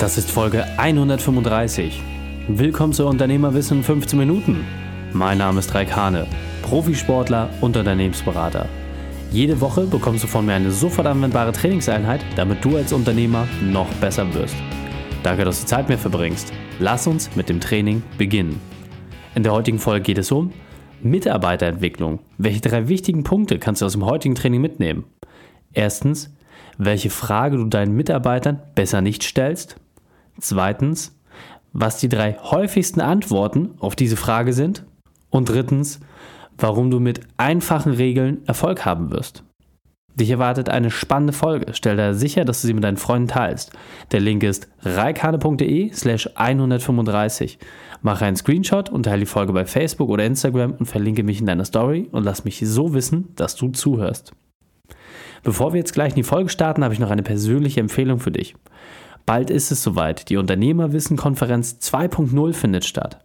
[0.00, 2.02] Das ist Folge 135.
[2.48, 4.64] Willkommen zu Unternehmerwissen in 15 Minuten.
[5.12, 6.26] Mein Name ist Raik Hane,
[6.62, 8.66] Profisportler und Unternehmensberater.
[9.30, 13.92] Jede Woche bekommst du von mir eine sofort anwendbare Trainingseinheit, damit du als Unternehmer noch
[14.00, 14.56] besser wirst.
[15.22, 16.50] Danke, dass du Zeit mit mir verbringst.
[16.78, 18.58] Lass uns mit dem Training beginnen.
[19.34, 20.50] In der heutigen Folge geht es um
[21.02, 22.20] Mitarbeiterentwicklung.
[22.38, 25.04] Welche drei wichtigen Punkte kannst du aus dem heutigen Training mitnehmen?
[25.74, 26.34] Erstens,
[26.78, 29.76] welche Frage du deinen Mitarbeitern besser nicht stellst.
[30.40, 31.16] Zweitens,
[31.72, 34.84] was die drei häufigsten Antworten auf diese Frage sind.
[35.30, 36.00] Und drittens,
[36.58, 39.44] warum du mit einfachen Regeln Erfolg haben wirst.
[40.16, 41.72] Dich erwartet eine spannende Folge.
[41.72, 43.72] Stell dir sicher, dass du sie mit deinen Freunden teilst.
[44.10, 47.58] Der Link ist reikane.de slash 135.
[48.02, 51.46] Mache einen Screenshot und teile die Folge bei Facebook oder Instagram und verlinke mich in
[51.46, 54.32] deiner Story und lass mich so wissen, dass du zuhörst.
[55.42, 58.32] Bevor wir jetzt gleich in die Folge starten, habe ich noch eine persönliche Empfehlung für
[58.32, 58.56] dich.
[59.30, 60.28] Bald ist es soweit.
[60.28, 63.20] Die Unternehmerwissen-Konferenz 2.0 findet statt.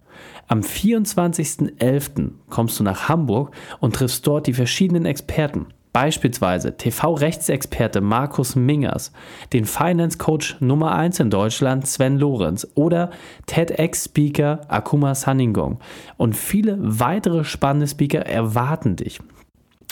[0.47, 2.29] Am 24.11.
[2.47, 5.65] kommst du nach Hamburg und triffst dort die verschiedenen Experten.
[5.93, 9.13] Beispielsweise TV-Rechtsexperte Markus Mingers,
[9.51, 13.09] den Finance Coach Nummer 1 in Deutschland Sven Lorenz oder
[13.47, 15.79] TEDx-Speaker Akuma Saningong.
[16.17, 19.21] Und viele weitere spannende Speaker erwarten dich.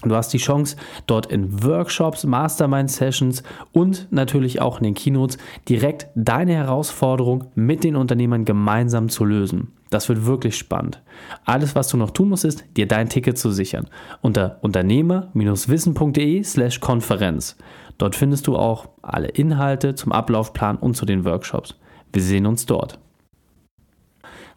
[0.04, 0.76] Du hast die Chance,
[1.08, 5.38] dort in Workshops, Mastermind-Sessions und natürlich auch in den Keynotes
[5.70, 9.72] direkt deine Herausforderung mit den Unternehmern gemeinsam zu lösen.
[9.90, 11.02] Das wird wirklich spannend.
[11.46, 13.88] Alles, was du noch tun musst, ist, dir dein Ticket zu sichern.
[14.22, 17.58] Unter unternehmer-wissen.de slash Konferenz.
[18.00, 21.76] Dort findest du auch alle Inhalte zum Ablaufplan und zu den Workshops.
[22.12, 23.00] Wir sehen uns dort.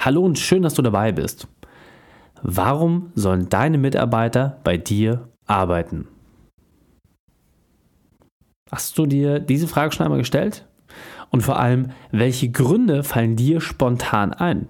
[0.00, 1.48] Hallo und schön, dass du dabei bist.
[2.42, 6.08] Warum sollen deine Mitarbeiter bei dir arbeiten?
[8.70, 10.66] Hast du dir diese Frage schon einmal gestellt?
[11.30, 14.68] Und vor allem, welche Gründe fallen dir spontan ein?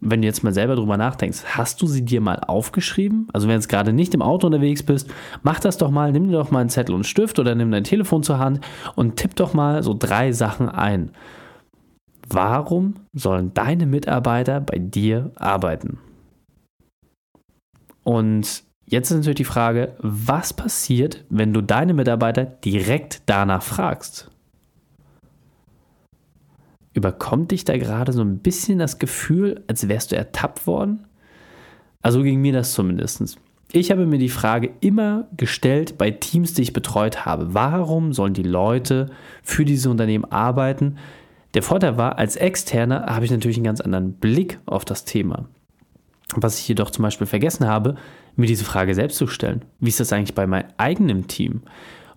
[0.00, 3.28] Wenn du jetzt mal selber drüber nachdenkst, hast du sie dir mal aufgeschrieben?
[3.32, 5.10] Also wenn du jetzt gerade nicht im Auto unterwegs bist,
[5.42, 7.84] mach das doch mal, nimm dir doch mal einen Zettel und Stift oder nimm dein
[7.84, 8.60] Telefon zur Hand
[8.96, 11.10] und tipp doch mal so drei Sachen ein.
[12.28, 15.98] Warum sollen deine Mitarbeiter bei dir arbeiten?
[18.02, 24.30] Und Jetzt ist natürlich die Frage, was passiert, wenn du deine Mitarbeiter direkt danach fragst?
[26.92, 31.06] Überkommt dich da gerade so ein bisschen das Gefühl, als wärst du ertappt worden?
[32.02, 33.38] Also ging mir das zumindest.
[33.72, 37.54] Ich habe mir die Frage immer gestellt bei Teams, die ich betreut habe.
[37.54, 39.10] Warum sollen die Leute
[39.42, 40.98] für diese Unternehmen arbeiten?
[41.54, 45.48] Der Vorteil war, als Externer habe ich natürlich einen ganz anderen Blick auf das Thema.
[46.36, 47.96] Was ich jedoch zum Beispiel vergessen habe,
[48.36, 49.62] mir diese Frage selbst zu stellen.
[49.80, 51.62] Wie ist das eigentlich bei meinem eigenen Team?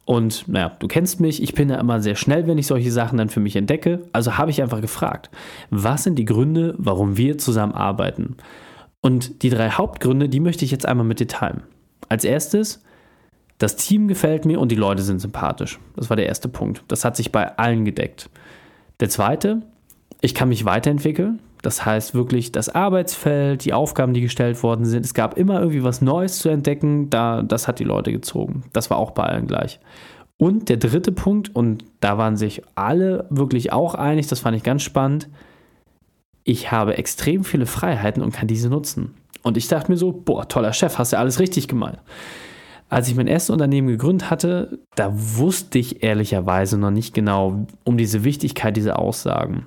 [0.06, 3.18] Und naja, du kennst mich, ich bin ja immer sehr schnell, wenn ich solche Sachen
[3.18, 4.04] dann für mich entdecke.
[4.14, 5.30] Also habe ich einfach gefragt,
[5.70, 8.38] was sind die Gründe, warum wir zusammen arbeiten?
[9.02, 11.64] Und die drei Hauptgründe, die möchte ich jetzt einmal mit dir teilen.
[12.08, 12.82] Als erstes,
[13.58, 15.78] das Team gefällt mir und die Leute sind sympathisch.
[15.96, 16.84] Das war der erste Punkt.
[16.88, 18.30] Das hat sich bei allen gedeckt.
[19.00, 19.62] Der zweite,
[20.22, 21.40] ich kann mich weiterentwickeln.
[21.68, 25.04] Das heißt wirklich das Arbeitsfeld, die Aufgaben, die gestellt worden sind.
[25.04, 27.10] Es gab immer irgendwie was Neues zu entdecken.
[27.10, 28.64] Da, das hat die Leute gezogen.
[28.72, 29.82] Das war auch bei allen gleich.
[30.38, 34.64] Und der dritte Punkt, und da waren sich alle wirklich auch einig, das fand ich
[34.64, 35.28] ganz spannend.
[36.46, 39.16] Ich habe extrem viele Freiheiten und kann diese nutzen.
[39.44, 41.98] Und ich dachte mir so, boah, toller Chef, hast ja alles richtig gemacht.
[42.88, 47.98] Als ich mein erstes Unternehmen gegründet hatte, da wusste ich ehrlicherweise noch nicht genau um
[47.98, 49.66] diese Wichtigkeit dieser Aussagen.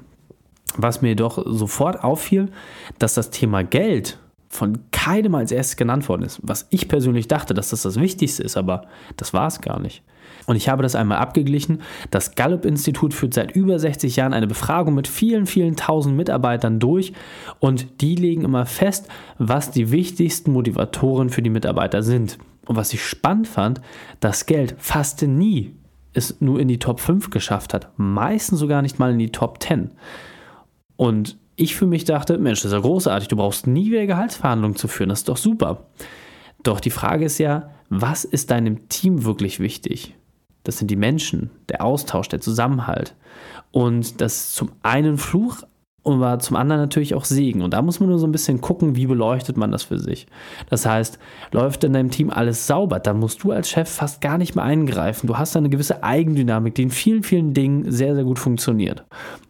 [0.76, 2.50] Was mir jedoch sofort auffiel,
[2.98, 6.40] dass das Thema Geld von keinem als erstes genannt worden ist.
[6.42, 8.82] Was ich persönlich dachte, dass das das Wichtigste ist, aber
[9.16, 10.02] das war es gar nicht.
[10.46, 11.82] Und ich habe das einmal abgeglichen.
[12.10, 17.12] Das Gallup-Institut führt seit über 60 Jahren eine Befragung mit vielen, vielen tausend Mitarbeitern durch
[17.60, 22.38] und die legen immer fest, was die wichtigsten Motivatoren für die Mitarbeiter sind.
[22.66, 23.80] Und was ich spannend fand,
[24.18, 25.74] das Geld fast nie
[26.12, 29.62] es nur in die Top 5 geschafft hat, meistens sogar nicht mal in die Top
[29.62, 29.92] 10.
[31.00, 34.76] Und ich für mich dachte, Mensch, das ist ja großartig, du brauchst nie wieder Gehaltsverhandlungen
[34.76, 35.86] zu führen, das ist doch super.
[36.62, 40.14] Doch die Frage ist ja, was ist deinem Team wirklich wichtig?
[40.62, 43.16] Das sind die Menschen, der Austausch, der Zusammenhalt.
[43.70, 45.62] Und das zum einen Fluch,
[46.02, 47.62] und war zum anderen natürlich auch Segen.
[47.62, 50.26] Und da muss man nur so ein bisschen gucken, wie beleuchtet man das für sich.
[50.68, 51.18] Das heißt,
[51.52, 54.64] läuft in deinem Team alles sauber, dann musst du als Chef fast gar nicht mehr
[54.64, 55.26] eingreifen.
[55.26, 59.04] Du hast eine gewisse Eigendynamik, die in vielen, vielen Dingen sehr, sehr gut funktioniert.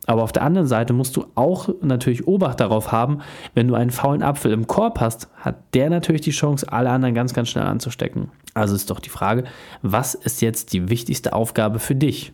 [0.07, 3.21] Aber auf der anderen Seite musst du auch natürlich Obacht darauf haben,
[3.55, 7.15] wenn du einen faulen Apfel im Korb hast, hat der natürlich die Chance, alle anderen
[7.15, 8.29] ganz, ganz schnell anzustecken.
[8.55, 9.45] Also ist doch die Frage,
[9.83, 12.33] was ist jetzt die wichtigste Aufgabe für dich?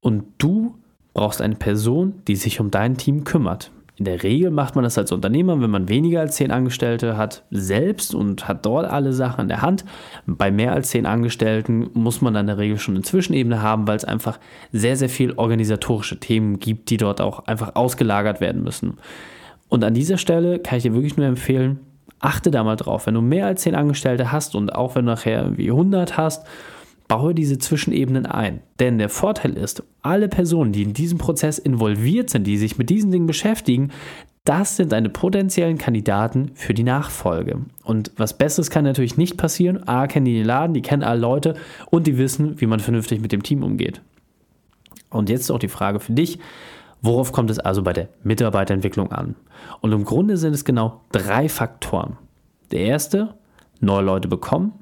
[0.00, 0.74] Und du
[1.14, 3.70] brauchst eine Person, die sich um dein Team kümmert.
[3.96, 7.44] In der Regel macht man das als Unternehmer, wenn man weniger als zehn Angestellte hat,
[7.50, 9.84] selbst und hat dort alle Sachen in der Hand.
[10.26, 13.86] Bei mehr als zehn Angestellten muss man dann in der Regel schon eine Zwischenebene haben,
[13.86, 14.40] weil es einfach
[14.72, 18.94] sehr, sehr viel organisatorische Themen gibt, die dort auch einfach ausgelagert werden müssen.
[19.68, 21.80] Und an dieser Stelle kann ich dir wirklich nur empfehlen,
[22.18, 23.06] achte da mal drauf.
[23.06, 26.46] Wenn du mehr als zehn Angestellte hast und auch wenn du nachher irgendwie 100 hast,
[27.08, 28.60] baue diese Zwischenebenen ein.
[28.80, 32.90] Denn der Vorteil ist, alle Personen, die in diesem Prozess involviert sind, die sich mit
[32.90, 33.90] diesen Dingen beschäftigen,
[34.44, 37.60] das sind deine potenziellen Kandidaten für die Nachfolge.
[37.84, 39.86] Und was Besseres kann natürlich nicht passieren.
[39.86, 41.54] A, kennen die den Laden, die kennen alle Leute
[41.90, 44.00] und die wissen, wie man vernünftig mit dem Team umgeht.
[45.10, 46.40] Und jetzt auch die Frage für dich.
[47.02, 49.36] Worauf kommt es also bei der Mitarbeiterentwicklung an?
[49.80, 52.16] Und im Grunde sind es genau drei Faktoren.
[52.70, 53.34] Der erste,
[53.80, 54.72] neue Leute bekommen.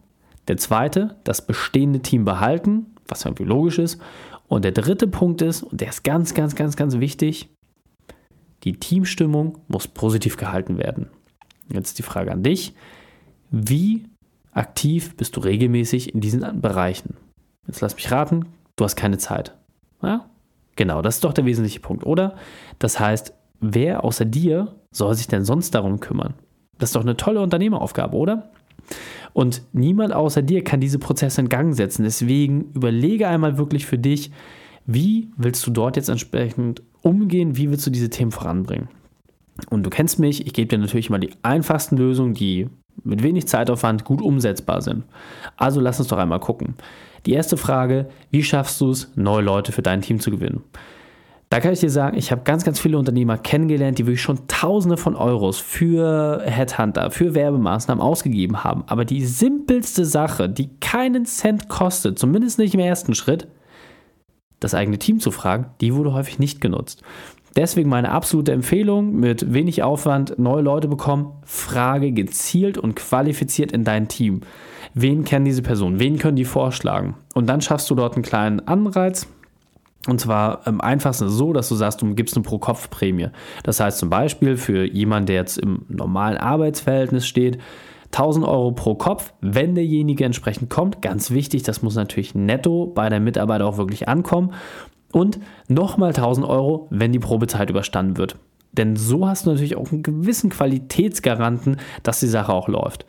[0.48, 4.00] Der zweite, das bestehende Team behalten, was irgendwie logisch ist.
[4.48, 7.50] Und der dritte Punkt ist, und der ist ganz, ganz, ganz, ganz wichtig,
[8.64, 11.08] die Teamstimmung muss positiv gehalten werden.
[11.72, 12.74] Jetzt die Frage an dich.
[13.50, 14.06] Wie
[14.52, 17.16] aktiv bist du regelmäßig in diesen Bereichen?
[17.66, 18.46] Jetzt lass mich raten,
[18.76, 19.56] du hast keine Zeit.
[20.02, 20.28] Ja?
[20.76, 22.36] Genau, das ist doch der wesentliche Punkt, oder?
[22.78, 26.34] Das heißt, wer außer dir soll sich denn sonst darum kümmern?
[26.78, 28.50] Das ist doch eine tolle Unternehmeraufgabe, oder?
[29.32, 32.04] Und niemand außer dir kann diese Prozesse in Gang setzen.
[32.04, 34.30] Deswegen überlege einmal wirklich für dich,
[34.86, 38.88] wie willst du dort jetzt entsprechend umgehen, wie willst du diese Themen voranbringen.
[39.68, 42.68] Und du kennst mich, ich gebe dir natürlich mal die einfachsten Lösungen, die
[43.04, 45.04] mit wenig Zeitaufwand gut umsetzbar sind.
[45.56, 46.74] Also lass uns doch einmal gucken.
[47.26, 50.62] Die erste Frage, wie schaffst du es, neue Leute für dein Team zu gewinnen?
[51.50, 54.46] Da kann ich dir sagen, ich habe ganz, ganz viele Unternehmer kennengelernt, die wirklich schon
[54.46, 58.84] Tausende von Euros für Headhunter, für Werbemaßnahmen ausgegeben haben.
[58.86, 63.48] Aber die simpelste Sache, die keinen Cent kostet, zumindest nicht im ersten Schritt,
[64.60, 67.02] das eigene Team zu fragen, die wurde häufig nicht genutzt.
[67.56, 73.82] Deswegen meine absolute Empfehlung, mit wenig Aufwand neue Leute bekommen, frage gezielt und qualifiziert in
[73.82, 74.42] dein Team.
[74.94, 75.98] Wen kennen diese Personen?
[75.98, 77.16] Wen können die vorschlagen?
[77.34, 79.26] Und dann schaffst du dort einen kleinen Anreiz,
[80.06, 83.28] und zwar am einfachsten so, dass du sagst, du gibst eine Pro-Kopf-Prämie.
[83.64, 87.58] Das heißt zum Beispiel für jemanden, der jetzt im normalen Arbeitsverhältnis steht,
[88.12, 91.00] 1000 Euro pro Kopf, wenn derjenige entsprechend kommt.
[91.02, 94.52] Ganz wichtig, das muss natürlich netto bei der Mitarbeiter auch wirklich ankommen.
[95.12, 95.38] Und
[95.68, 98.36] nochmal 1000 Euro, wenn die Probezeit überstanden wird.
[98.72, 103.04] Denn so hast du natürlich auch einen gewissen Qualitätsgaranten, dass die Sache auch läuft.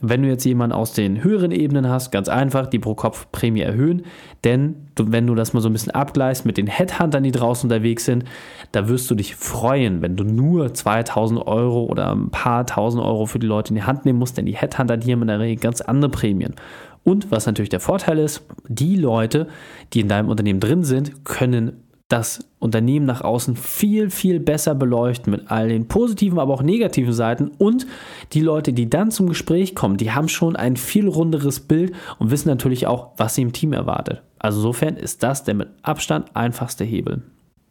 [0.00, 4.04] Wenn du jetzt jemanden aus den höheren Ebenen hast, ganz einfach die Pro-Kopf-Prämie erhöhen,
[4.44, 8.04] denn wenn du das mal so ein bisschen abgleichst mit den Headhuntern, die draußen unterwegs
[8.04, 8.24] sind,
[8.70, 13.26] da wirst du dich freuen, wenn du nur 2000 Euro oder ein paar tausend Euro
[13.26, 15.40] für die Leute in die Hand nehmen musst, denn die Headhunter, die haben in der
[15.40, 16.54] Regel ganz andere Prämien.
[17.02, 19.48] Und was natürlich der Vorteil ist, die Leute,
[19.94, 25.30] die in deinem Unternehmen drin sind, können das Unternehmen nach außen viel, viel besser beleuchten
[25.30, 27.48] mit all den positiven, aber auch negativen Seiten.
[27.58, 27.86] Und
[28.32, 32.30] die Leute, die dann zum Gespräch kommen, die haben schon ein viel runderes Bild und
[32.30, 34.22] wissen natürlich auch, was sie im Team erwartet.
[34.38, 37.22] Also insofern ist das der mit Abstand einfachste Hebel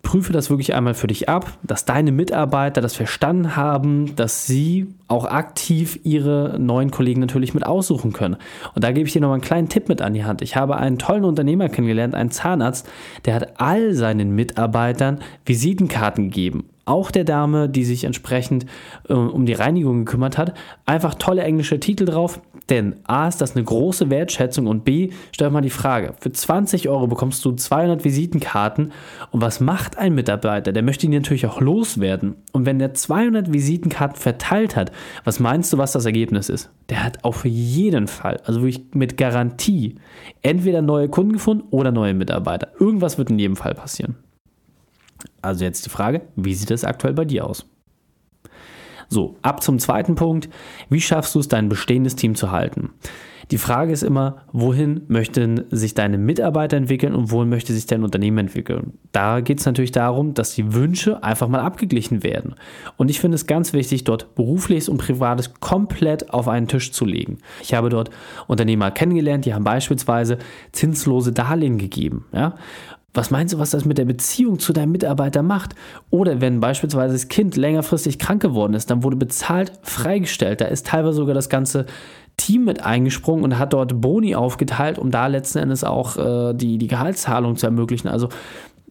[0.04, 4.88] prüfe das wirklich einmal für dich ab, dass deine Mitarbeiter das verstanden haben, dass sie
[5.08, 8.38] auch aktiv ihre neuen Kollegen natürlich mit aussuchen können.
[8.74, 10.42] Und da gebe ich dir noch mal einen kleinen Tipp mit an die Hand.
[10.42, 12.88] Ich habe einen tollen Unternehmer kennengelernt, einen Zahnarzt,
[13.26, 18.66] der hat all seinen Mitarbeitern Visitenkarten gegeben auch der Dame, die sich entsprechend
[19.10, 20.54] äh, um die Reinigung gekümmert hat,
[20.86, 22.42] einfach tolle englische Titel drauf.
[22.70, 26.90] Denn A ist das eine große Wertschätzung und B, stell mal die Frage, für 20
[26.90, 28.92] Euro bekommst du 200 Visitenkarten
[29.32, 30.74] und was macht ein Mitarbeiter?
[30.74, 32.36] Der möchte ihn natürlich auch loswerden.
[32.52, 34.92] Und wenn der 200 Visitenkarten verteilt hat,
[35.24, 36.70] was meinst du, was das Ergebnis ist?
[36.90, 39.96] Der hat auf jeden Fall, also wirklich mit Garantie,
[40.42, 42.70] entweder neue Kunden gefunden oder neue Mitarbeiter.
[42.80, 44.16] Irgendwas wird in jedem Fall passieren.
[45.42, 47.66] Also jetzt die Frage, wie sieht es aktuell bei dir aus?
[49.10, 50.50] So, ab zum zweiten Punkt.
[50.90, 52.90] Wie schaffst du es, dein bestehendes Team zu halten?
[53.52, 58.04] Die Frage ist immer, wohin möchten sich deine Mitarbeiter entwickeln und wohin möchte sich dein
[58.04, 59.00] Unternehmen entwickeln?
[59.14, 62.56] Da geht es natürlich darum, dass die Wünsche einfach mal abgeglichen werden.
[62.98, 67.06] Und ich finde es ganz wichtig, dort berufliches und privates komplett auf einen Tisch zu
[67.06, 67.38] legen.
[67.62, 68.10] Ich habe dort
[68.48, 70.40] Unternehmer kennengelernt, die haben beispielsweise
[70.74, 72.26] zinslose Darlehen gegeben.
[72.34, 72.56] Ja?
[73.18, 75.74] Was meinst du, was das mit der Beziehung zu deinem Mitarbeiter macht?
[76.12, 80.62] Oder wenn beispielsweise das Kind längerfristig krank geworden ist, dann wurde bezahlt freigestellt.
[80.62, 81.88] Da ist teilweise sogar das ganze
[82.38, 86.78] Team mit eingesprungen und hat dort Boni aufgeteilt, um da letzten Endes auch äh, die,
[86.78, 88.08] die Gehaltszahlung zu ermöglichen.
[88.08, 88.30] Also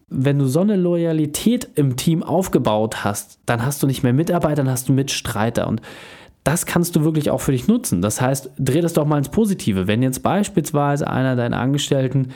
[0.09, 4.57] wenn du so eine Loyalität im Team aufgebaut hast, dann hast du nicht mehr Mitarbeiter,
[4.57, 5.69] dann hast du Mitstreiter.
[5.69, 5.81] Und
[6.43, 8.01] das kannst du wirklich auch für dich nutzen.
[8.01, 9.87] Das heißt, dreh das doch mal ins Positive.
[9.87, 12.33] Wenn jetzt beispielsweise einer deiner Angestellten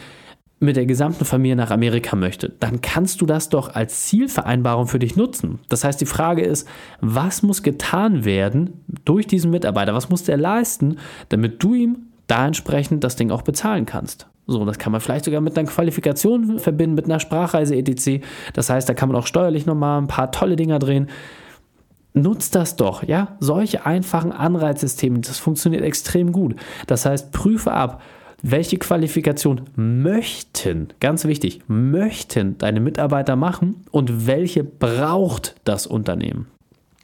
[0.62, 5.00] mit der gesamten Familie nach Amerika möchte, dann kannst du das doch als Zielvereinbarung für
[5.00, 5.60] dich nutzen.
[5.70, 6.68] Das heißt, die Frage ist,
[7.02, 9.96] was muss getan werden durch diesen Mitarbeiter?
[9.96, 10.98] Was muss der leisten,
[11.30, 14.28] damit du ihm da entsprechend das Ding auch bezahlen kannst?
[14.46, 18.24] So, das kann man vielleicht sogar mit einer Qualifikation verbinden, mit einer Sprachreise etc.
[18.54, 21.08] Das heißt, da kann man auch steuerlich nochmal ein paar tolle Dinger drehen.
[22.14, 23.38] Nutzt das doch, ja?
[23.40, 26.56] Solche einfachen Anreizsysteme, das funktioniert extrem gut.
[26.86, 28.02] Das heißt, prüfe ab,
[28.42, 36.48] welche Qualifikation möchten, ganz wichtig, möchten deine Mitarbeiter machen und welche braucht das Unternehmen.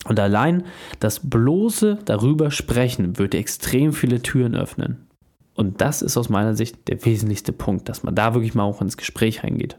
[0.06, 0.64] Und allein
[1.00, 5.08] das bloße darüber sprechen würde extrem viele Türen öffnen.
[5.54, 8.82] Und das ist aus meiner Sicht der wesentlichste Punkt, dass man da wirklich mal auch
[8.82, 9.78] ins Gespräch reingeht.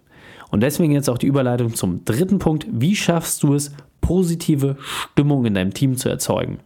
[0.51, 2.67] Und deswegen jetzt auch die Überleitung zum dritten Punkt.
[2.71, 6.59] Wie schaffst du es, positive Stimmung in deinem Team zu erzeugen?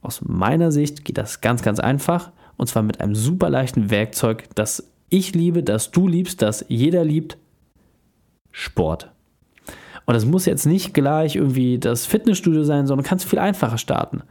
[0.00, 2.32] Aus meiner Sicht geht das ganz, ganz einfach.
[2.62, 7.02] Und zwar mit einem super leichten Werkzeug, das ich liebe, das du liebst, das jeder
[7.02, 7.36] liebt.
[8.52, 9.10] Sport.
[10.06, 14.22] Und das muss jetzt nicht gleich irgendwie das Fitnessstudio sein, sondern kannst viel einfacher starten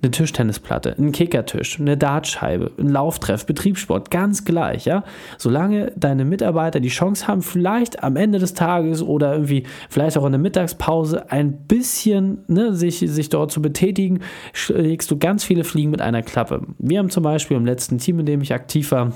[0.00, 5.02] eine Tischtennisplatte, ein Kickertisch, eine Dartscheibe, ein Lauftreff, Betriebssport, ganz gleich, ja.
[5.38, 10.24] Solange deine Mitarbeiter die Chance haben, vielleicht am Ende des Tages oder irgendwie vielleicht auch
[10.24, 14.20] in der Mittagspause ein bisschen ne, sich, sich dort zu betätigen,
[14.52, 16.62] schlägst du ganz viele Fliegen mit einer Klappe.
[16.78, 19.12] Wir haben zum Beispiel im letzten Team, in dem ich aktiv war,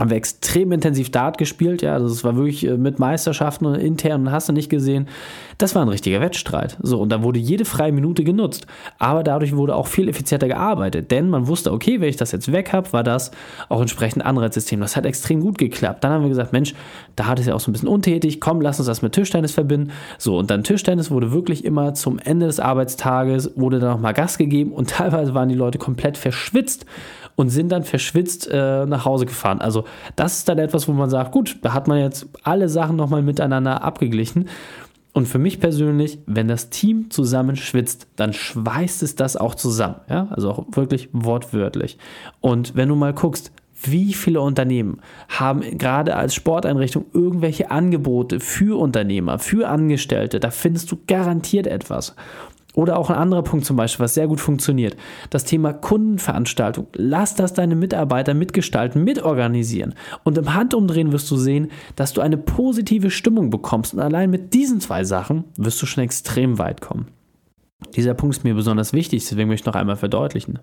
[0.00, 3.76] haben wir extrem intensiv Dart gespielt, ja, also es war wirklich äh, mit Meisterschaften und
[3.76, 5.06] intern, hast du nicht gesehen.
[5.56, 6.76] Das war ein richtiger Wettstreit.
[6.82, 8.66] So, und da wurde jede freie Minute genutzt.
[8.98, 12.50] Aber dadurch wurde auch viel effizienter gearbeitet, denn man wusste, okay, wenn ich das jetzt
[12.50, 13.30] weg habe, war das
[13.68, 14.80] auch entsprechend Anreizsystem.
[14.80, 16.02] Das hat extrem gut geklappt.
[16.02, 16.74] Dann haben wir gesagt, Mensch,
[17.14, 19.52] da hat es ja auch so ein bisschen untätig, komm, lass uns das mit Tischtennis
[19.52, 19.92] verbinden.
[20.18, 24.38] So, und dann Tischtennis wurde wirklich immer zum Ende des Arbeitstages, wurde dann nochmal Gas
[24.38, 26.84] gegeben und teilweise waren die Leute komplett verschwitzt
[27.36, 29.60] und sind dann verschwitzt äh, nach Hause gefahren.
[29.60, 29.84] Also
[30.16, 33.22] das ist dann etwas, wo man sagt, gut, da hat man jetzt alle Sachen nochmal
[33.22, 34.48] miteinander abgeglichen.
[35.12, 39.96] Und für mich persönlich, wenn das Team zusammen schwitzt, dann schweißt es das auch zusammen.
[40.10, 40.26] Ja?
[40.30, 41.98] Also auch wirklich wortwörtlich.
[42.40, 48.78] Und wenn du mal guckst, wie viele Unternehmen haben gerade als Sporteinrichtung irgendwelche Angebote für
[48.78, 50.40] Unternehmer, für Angestellte?
[50.40, 52.16] Da findest du garantiert etwas.
[52.74, 54.96] Oder auch ein anderer Punkt zum Beispiel, was sehr gut funktioniert.
[55.30, 56.88] Das Thema Kundenveranstaltung.
[56.94, 59.94] Lass das deine Mitarbeiter mitgestalten, mitorganisieren.
[60.24, 63.94] Und im Handumdrehen wirst du sehen, dass du eine positive Stimmung bekommst.
[63.94, 67.06] Und allein mit diesen zwei Sachen wirst du schon extrem weit kommen.
[67.94, 70.58] Dieser Punkt ist mir besonders wichtig, deswegen möchte ich noch einmal verdeutlichen.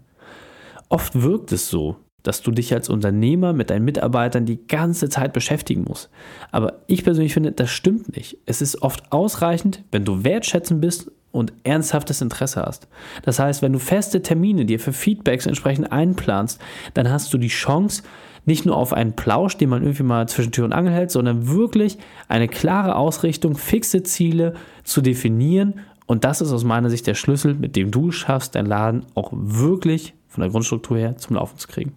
[0.89, 5.34] Oft wirkt es so, dass du dich als Unternehmer mit deinen Mitarbeitern die ganze Zeit
[5.34, 6.10] beschäftigen musst.
[6.51, 8.38] Aber ich persönlich finde, das stimmt nicht.
[8.46, 12.88] Es ist oft ausreichend, wenn du wertschätzend bist und ernsthaftes Interesse hast.
[13.23, 16.59] Das heißt, wenn du feste Termine dir für Feedbacks entsprechend einplanst,
[16.93, 18.03] dann hast du die Chance,
[18.45, 21.47] nicht nur auf einen Plausch, den man irgendwie mal zwischen Tür und Angel hält, sondern
[21.47, 21.97] wirklich
[22.27, 25.81] eine klare Ausrichtung, fixe Ziele zu definieren.
[26.07, 29.29] Und das ist aus meiner Sicht der Schlüssel, mit dem du schaffst, deinen Laden auch
[29.31, 31.93] wirklich von der Grundstruktur her zum Laufen zu kriegen.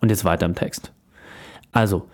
[0.00, 0.92] Und jetzt weiter im Text.
[1.72, 2.06] Also,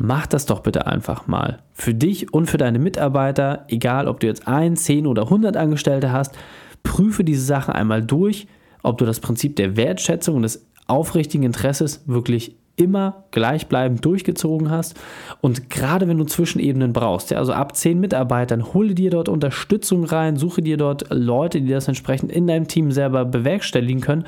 [0.00, 1.58] mach das doch bitte einfach mal.
[1.72, 6.10] Für dich und für deine Mitarbeiter, egal ob du jetzt ein, zehn oder 100 Angestellte
[6.10, 6.34] hast,
[6.82, 8.46] prüfe diese Sache einmal durch,
[8.82, 14.98] ob du das Prinzip der Wertschätzung und des aufrichtigen Interesses wirklich immer gleichbleibend durchgezogen hast.
[15.42, 20.04] Und gerade wenn du Zwischenebenen brauchst, ja, also ab zehn Mitarbeitern, hole dir dort Unterstützung
[20.04, 24.24] rein, suche dir dort Leute, die das entsprechend in deinem Team selber bewerkstelligen können,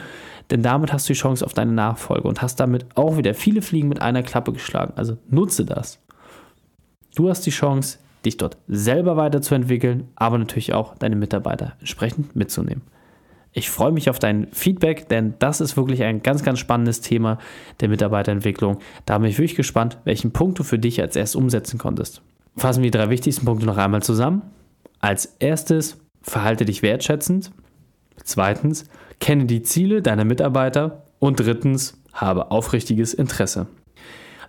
[0.51, 3.63] denn damit hast du die Chance auf deine Nachfolge und hast damit auch wieder viele
[3.63, 4.93] Fliegen mit einer Klappe geschlagen.
[4.97, 6.01] Also nutze das.
[7.15, 12.83] Du hast die Chance, dich dort selber weiterzuentwickeln, aber natürlich auch deine Mitarbeiter entsprechend mitzunehmen.
[13.55, 17.39] Ich freue mich auf dein Feedback, denn das ist wirklich ein ganz, ganz spannendes Thema
[17.81, 18.79] der Mitarbeiterentwicklung.
[19.05, 22.23] Da bin ich wirklich gespannt, welchen Punkt du für dich als erstes umsetzen konntest.
[22.57, 24.43] Fassen wir die drei wichtigsten Punkte noch einmal zusammen.
[25.01, 27.51] Als erstes, verhalte dich wertschätzend.
[28.25, 28.85] Zweitens,
[29.23, 31.05] kenne die Ziele deiner Mitarbeiter.
[31.19, 33.69] Und drittens, habe aufrichtiges Interesse.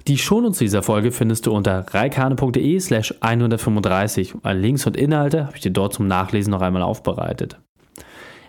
[0.08, 4.34] Die Shownotes dieser Folge findest du unter reikane.de slash 135.
[4.52, 7.60] Links und Inhalte habe ich dir dort zum Nachlesen noch einmal aufbereitet.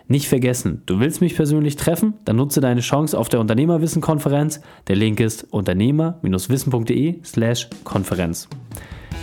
[0.07, 2.15] Nicht vergessen, du willst mich persönlich treffen?
[2.25, 4.61] Dann nutze deine Chance auf der Unternehmerwissen-Konferenz.
[4.87, 8.49] Der Link ist unternehmer-wissen.de slash Konferenz.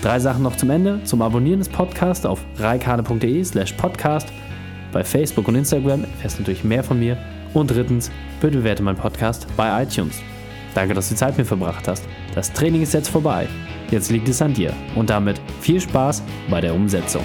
[0.00, 1.02] Drei Sachen noch zum Ende.
[1.04, 4.32] Zum Abonnieren des Podcasts auf reikane.de slash podcast.
[4.92, 7.16] Bei Facebook und Instagram erfährst du natürlich mehr von mir.
[7.54, 10.20] Und drittens, bitte bewerte meinen Podcast bei iTunes.
[10.74, 12.04] Danke, dass du die Zeit mit mir verbracht hast.
[12.34, 13.46] Das Training ist jetzt vorbei.
[13.90, 14.72] Jetzt liegt es an dir.
[14.94, 17.24] Und damit viel Spaß bei der Umsetzung.